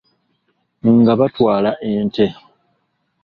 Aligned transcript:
Nga 0.99 1.13
batwaala 1.19 1.71
ente. 1.91 2.25